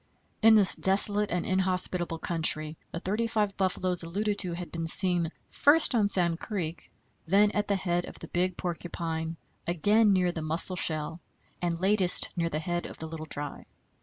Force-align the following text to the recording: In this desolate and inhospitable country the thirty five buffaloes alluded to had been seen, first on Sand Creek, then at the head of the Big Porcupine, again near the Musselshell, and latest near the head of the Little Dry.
In 0.41 0.55
this 0.55 0.75
desolate 0.75 1.29
and 1.29 1.45
inhospitable 1.45 2.17
country 2.17 2.75
the 2.91 2.99
thirty 2.99 3.27
five 3.27 3.55
buffaloes 3.55 4.01
alluded 4.01 4.39
to 4.39 4.53
had 4.53 4.71
been 4.71 4.87
seen, 4.87 5.31
first 5.47 5.93
on 5.93 6.09
Sand 6.09 6.39
Creek, 6.39 6.91
then 7.27 7.51
at 7.51 7.67
the 7.67 7.75
head 7.75 8.05
of 8.05 8.17
the 8.17 8.27
Big 8.29 8.57
Porcupine, 8.57 9.37
again 9.67 10.11
near 10.11 10.31
the 10.31 10.41
Musselshell, 10.41 11.19
and 11.61 11.79
latest 11.79 12.31
near 12.35 12.49
the 12.49 12.57
head 12.57 12.87
of 12.87 12.97
the 12.97 13.05
Little 13.05 13.27
Dry. 13.27 13.67